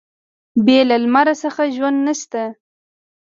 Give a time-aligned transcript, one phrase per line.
[0.65, 2.43] بې له لمر څخه ژوند نشته.